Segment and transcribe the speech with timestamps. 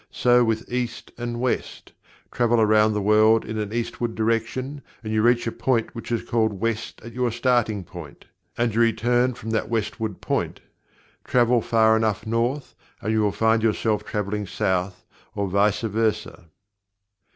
[0.09, 1.93] So with "East and West"
[2.31, 6.27] travel around the world in an eastward direction, and you reach a point which is
[6.27, 8.25] called west at your starting point,
[8.57, 10.59] and you return from that westward point.
[11.23, 16.45] Travel far enough North, and you will find yourself traveling South, or vice versa.